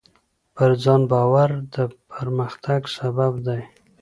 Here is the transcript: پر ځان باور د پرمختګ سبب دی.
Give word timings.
پر 0.55 0.71
ځان 0.83 1.01
باور 1.11 1.49
د 1.73 1.75
پرمختګ 2.11 2.81
سبب 2.97 3.33
دی. 3.47 3.61